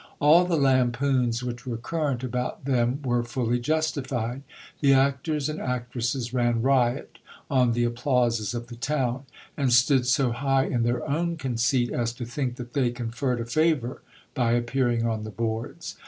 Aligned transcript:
All 0.19 0.45
the 0.45 0.57
lampoons 0.57 1.43
which 1.43 1.67
were 1.67 1.77
current 1.77 2.23
about 2.23 2.65
them 2.65 3.03
were 3.03 3.21
fully 3.23 3.59
justified. 3.59 4.41
The 4.79 4.93
actors 4.95 5.47
and 5.47 5.61
actresses 5.61 6.33
ran 6.33 6.63
riot 6.63 7.19
on 7.51 7.73
the 7.73 7.83
applauses 7.83 8.55
of 8.55 8.65
the 8.65 8.75
town, 8.75 9.27
and 9.55 9.71
stood 9.71 10.07
so 10.07 10.31
high 10.31 10.65
in 10.65 10.81
their 10.81 11.07
own 11.07 11.37
conceit, 11.37 11.91
as 11.93 12.13
to 12.13 12.25
think 12.25 12.55
that 12.55 12.73
they 12.73 12.89
conferred 12.89 13.41
a 13.41 13.45
favour 13.45 14.01
by 14.33 14.53
appearing 14.53 15.05
on 15.05 15.23
the 15.23 15.29
boards. 15.29 15.97